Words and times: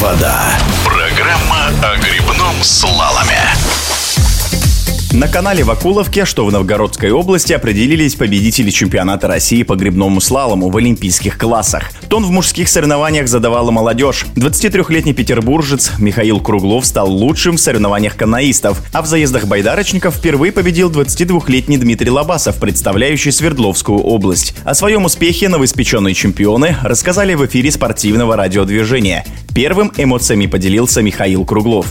вода». 0.00 0.58
Программа 0.84 1.68
о 1.82 1.96
грибном 1.96 2.62
слаломе. 2.62 2.97
На 5.18 5.26
канале 5.26 5.64
Вакуловке, 5.64 6.24
что 6.24 6.46
в 6.46 6.52
Новгородской 6.52 7.10
области, 7.10 7.52
определились 7.52 8.14
победители 8.14 8.70
чемпионата 8.70 9.26
России 9.26 9.64
по 9.64 9.74
грибному 9.74 10.20
слалому 10.20 10.70
в 10.70 10.76
олимпийских 10.76 11.36
классах. 11.36 11.90
Тон 12.08 12.24
в 12.24 12.30
мужских 12.30 12.68
соревнованиях 12.68 13.26
задавала 13.26 13.72
молодежь. 13.72 14.26
23-летний 14.36 15.14
петербуржец 15.14 15.90
Михаил 15.98 16.38
Круглов 16.38 16.86
стал 16.86 17.10
лучшим 17.10 17.56
в 17.56 17.60
соревнованиях 17.60 18.14
канаистов, 18.14 18.80
а 18.92 19.02
в 19.02 19.06
заездах 19.06 19.46
байдарочников 19.46 20.14
впервые 20.14 20.52
победил 20.52 20.88
22-летний 20.88 21.78
Дмитрий 21.78 22.10
Лобасов, 22.10 22.60
представляющий 22.60 23.32
Свердловскую 23.32 23.98
область. 23.98 24.54
О 24.62 24.72
своем 24.72 25.04
успехе 25.04 25.48
новоиспеченные 25.48 26.14
чемпионы 26.14 26.76
рассказали 26.84 27.34
в 27.34 27.44
эфире 27.44 27.72
спортивного 27.72 28.36
радиодвижения. 28.36 29.26
Первым 29.52 29.92
эмоциями 29.96 30.46
поделился 30.46 31.02
Михаил 31.02 31.44
Круглов. 31.44 31.88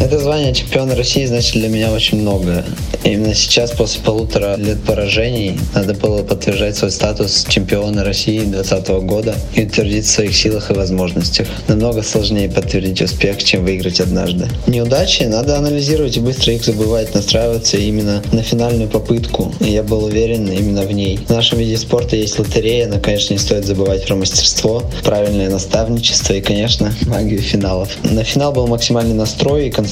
Это 0.00 0.20
звание 0.20 0.54
чемпиона 0.54 0.94
России 0.94 1.26
значит 1.26 1.54
для 1.54 1.68
меня 1.68 1.90
очень 1.90 2.20
много. 2.20 2.64
Именно 3.02 3.34
сейчас, 3.34 3.72
после 3.72 4.00
полутора 4.02 4.56
лет 4.56 4.82
поражений, 4.84 5.58
надо 5.74 5.94
было 5.94 6.22
подтверждать 6.22 6.76
свой 6.76 6.92
статус 6.92 7.46
чемпиона 7.48 8.04
России 8.04 8.40
2020 8.40 8.88
года 9.06 9.34
и 9.54 9.64
утвердиться 9.64 10.12
в 10.12 10.14
своих 10.14 10.36
силах 10.36 10.70
и 10.70 10.74
возможностях. 10.74 11.48
Намного 11.66 12.02
сложнее 12.02 12.48
подтвердить 12.48 13.02
успех, 13.02 13.42
чем 13.42 13.64
выиграть 13.64 14.00
однажды. 14.00 14.46
Неудачи 14.66 15.24
надо 15.24 15.58
анализировать 15.58 16.16
и 16.16 16.20
быстро 16.20 16.52
их 16.52 16.64
забывать, 16.64 17.14
настраиваться 17.14 17.76
именно 17.76 18.22
на 18.32 18.42
финальную 18.42 18.88
попытку. 18.88 19.52
И 19.60 19.70
я 19.70 19.82
был 19.82 20.04
уверен 20.04 20.46
именно 20.46 20.82
в 20.82 20.92
ней. 20.92 21.18
В 21.18 21.30
нашем 21.30 21.58
виде 21.58 21.76
спорта 21.76 22.14
есть 22.14 22.38
лотерея, 22.38 22.86
но, 22.86 23.00
конечно, 23.00 23.32
не 23.32 23.40
стоит 23.40 23.64
забывать 23.64 24.06
про 24.06 24.14
мастерство, 24.14 24.82
правильное 25.02 25.50
наставничество 25.50 26.34
и, 26.34 26.40
конечно, 26.40 26.94
магию 27.06 27.40
финалов. 27.40 27.96
На 28.04 28.22
финал 28.22 28.52
был 28.52 28.68
максимальный 28.68 29.14
настрой 29.14 29.68
и 29.68 29.70
концентрация, 29.70 29.87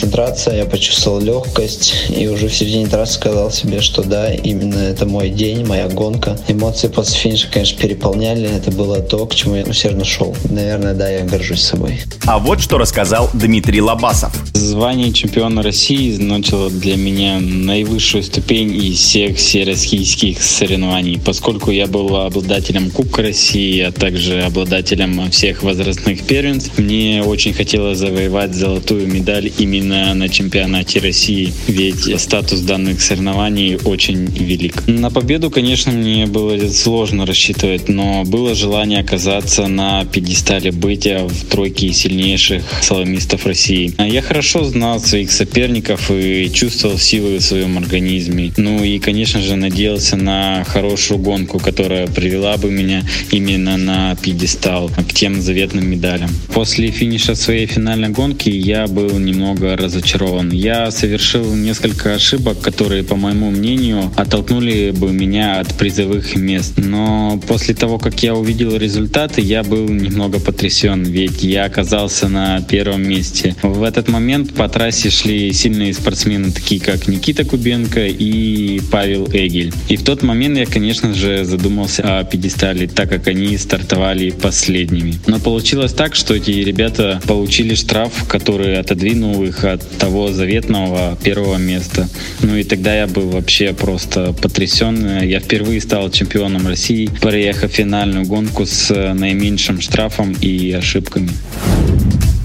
я 0.52 0.66
почувствовал 0.66 1.20
легкость 1.20 1.94
и 2.08 2.26
уже 2.28 2.48
в 2.48 2.54
середине 2.54 2.86
трассы 2.86 3.14
сказал 3.14 3.50
себе, 3.50 3.80
что 3.80 4.02
да, 4.02 4.32
именно 4.32 4.78
это 4.78 5.06
мой 5.06 5.30
день, 5.30 5.64
моя 5.64 5.88
гонка. 5.88 6.38
Эмоции 6.48 6.88
после 6.88 7.18
финиша, 7.18 7.48
конечно, 7.50 7.80
переполняли. 7.80 8.48
Это 8.48 8.70
было 8.70 9.00
то, 9.00 9.26
к 9.26 9.34
чему 9.34 9.56
я 9.56 9.64
усердно 9.64 10.04
шел. 10.04 10.34
Наверное, 10.50 10.94
да, 10.94 11.08
я 11.08 11.24
горжусь 11.24 11.62
собой. 11.62 12.00
А 12.26 12.38
вот 12.38 12.60
что 12.60 12.78
рассказал 12.78 13.30
Дмитрий 13.32 13.80
Лобасов. 13.80 14.32
Звание 14.52 15.12
чемпиона 15.12 15.62
России 15.62 16.12
значило 16.12 16.70
для 16.70 16.96
меня 16.96 17.38
наивысшую 17.40 18.22
ступень 18.22 18.74
из 18.74 18.98
всех 18.98 19.36
всероссийских 19.36 20.42
соревнований, 20.42 21.20
поскольку 21.24 21.70
я 21.70 21.86
был 21.86 22.16
обладателем 22.16 22.90
Кубка 22.90 23.22
России, 23.22 23.80
а 23.80 23.92
также 23.92 24.42
обладателем 24.42 25.30
всех 25.30 25.62
возрастных 25.62 26.24
первенств. 26.24 26.78
Мне 26.78 27.22
очень 27.24 27.54
хотелось 27.54 27.98
завоевать 27.98 28.54
золотую 28.54 29.06
медаль 29.06 29.52
именно 29.58 29.85
именно 29.86 30.14
на 30.14 30.28
чемпионате 30.28 31.00
России, 31.00 31.52
ведь 31.68 32.20
статус 32.20 32.60
данных 32.60 33.00
соревнований 33.00 33.76
очень 33.84 34.26
велик. 34.26 34.82
На 34.86 35.10
победу, 35.10 35.50
конечно, 35.50 35.92
мне 35.92 36.26
было 36.26 36.68
сложно 36.68 37.26
рассчитывать, 37.26 37.88
но 37.88 38.24
было 38.24 38.54
желание 38.54 39.00
оказаться 39.00 39.66
на 39.66 40.04
пьедестале 40.04 40.72
быть 40.72 41.06
в 41.06 41.46
тройке 41.46 41.92
сильнейших 41.92 42.62
слаломистов 42.82 43.46
России. 43.46 43.94
Я 43.98 44.22
хорошо 44.22 44.64
знал 44.64 45.00
своих 45.00 45.30
соперников 45.30 46.10
и 46.10 46.50
чувствовал 46.52 46.98
силы 46.98 47.38
в 47.38 47.42
своем 47.42 47.78
организме. 47.78 48.52
Ну 48.56 48.82
и, 48.82 48.98
конечно 48.98 49.40
же, 49.40 49.56
надеялся 49.56 50.16
на 50.16 50.64
хорошую 50.64 51.18
гонку, 51.18 51.58
которая 51.58 52.06
привела 52.06 52.56
бы 52.56 52.70
меня 52.70 53.02
именно 53.30 53.76
на 53.76 54.16
пьедестал 54.16 54.88
к 54.88 55.12
тем 55.12 55.40
заветным 55.40 55.88
медалям. 55.88 56.30
После 56.52 56.90
финиша 56.90 57.34
своей 57.34 57.66
финальной 57.66 58.08
гонки 58.08 58.48
я 58.48 58.86
был 58.86 59.18
немного 59.18 59.75
разочарован. 59.76 60.50
Я 60.50 60.90
совершил 60.90 61.54
несколько 61.54 62.14
ошибок, 62.14 62.60
которые, 62.60 63.04
по 63.04 63.16
моему 63.16 63.50
мнению, 63.50 64.12
оттолкнули 64.16 64.90
бы 64.90 65.12
меня 65.12 65.60
от 65.60 65.74
призовых 65.74 66.36
мест. 66.36 66.74
Но 66.76 67.40
после 67.46 67.74
того, 67.74 67.98
как 67.98 68.22
я 68.22 68.34
увидел 68.34 68.76
результаты, 68.76 69.40
я 69.40 69.62
был 69.62 69.88
немного 69.88 70.40
потрясен, 70.40 71.02
ведь 71.02 71.42
я 71.42 71.64
оказался 71.64 72.28
на 72.28 72.60
первом 72.62 73.08
месте. 73.08 73.54
В 73.62 73.82
этот 73.82 74.08
момент 74.08 74.54
по 74.54 74.68
трассе 74.68 75.10
шли 75.10 75.52
сильные 75.52 75.94
спортсмены, 75.94 76.52
такие 76.52 76.80
как 76.80 77.08
Никита 77.08 77.44
Кубенко 77.44 78.06
и 78.06 78.80
Павел 78.90 79.26
Эгель. 79.32 79.72
И 79.88 79.96
в 79.96 80.04
тот 80.04 80.22
момент 80.22 80.58
я, 80.58 80.66
конечно 80.66 81.14
же, 81.14 81.44
задумался 81.44 82.18
о 82.18 82.24
пьедестале, 82.24 82.86
так 82.86 83.08
как 83.08 83.28
они 83.28 83.56
стартовали 83.58 84.30
последними. 84.30 85.14
Но 85.26 85.38
получилось 85.38 85.92
так, 85.92 86.14
что 86.14 86.34
эти 86.34 86.50
ребята 86.50 87.20
получили 87.26 87.74
штраф, 87.74 88.26
который 88.28 88.78
отодвинул 88.78 89.44
их 89.44 89.64
от 89.74 89.98
того 89.98 90.32
заветного 90.32 91.16
первого 91.22 91.56
места. 91.56 92.08
Ну 92.42 92.56
и 92.56 92.64
тогда 92.64 92.94
я 92.94 93.06
был 93.06 93.30
вообще 93.30 93.72
просто 93.72 94.32
потрясен. 94.32 95.22
Я 95.22 95.40
впервые 95.40 95.80
стал 95.80 96.10
чемпионом 96.10 96.66
России, 96.66 97.10
проехав 97.20 97.70
финальную 97.72 98.26
гонку 98.26 98.66
с 98.66 98.90
наименьшим 99.14 99.80
штрафом 99.80 100.32
и 100.40 100.72
ошибками. 100.72 101.30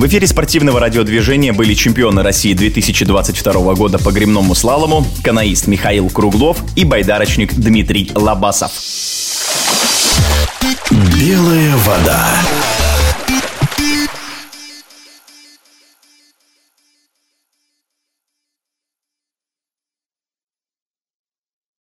В 0.02 0.08
эфире 0.08 0.26
спортивного 0.26 0.80
радиодвижения 0.80 1.54
были 1.54 1.76
чемпионы 1.76 2.24
России 2.24 2.54
2022 2.54 3.76
года 3.76 4.00
по 4.00 4.12
гремному 4.12 4.56
слалому, 4.56 5.06
канаист 5.24 5.68
Михаил 5.68 6.10
Круглов 6.10 6.58
и 6.76 6.86
байдарочник 6.86 7.54
Дмитрий 7.54 8.10
Лобасов. 8.16 8.72
Белая 10.90 11.76
вода. 11.78 12.41